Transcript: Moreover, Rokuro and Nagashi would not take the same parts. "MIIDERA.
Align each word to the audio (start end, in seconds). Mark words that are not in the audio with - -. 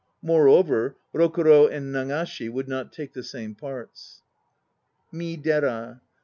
Moreover, 0.23 0.95
Rokuro 1.13 1.67
and 1.67 1.93
Nagashi 1.93 2.49
would 2.49 2.67
not 2.67 2.91
take 2.91 3.13
the 3.13 3.21
same 3.21 3.53
parts. 3.53 4.23
"MIIDERA. 5.13 6.01